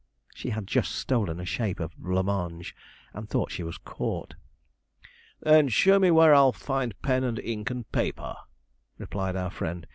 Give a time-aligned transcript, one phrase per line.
[0.33, 2.75] She had just stolen a shape of blanc mange,
[3.13, 4.33] and thought she was caught.
[5.43, 8.37] 'Then show me where I'll find pen and ink and paper,'
[8.97, 9.85] replied our friend.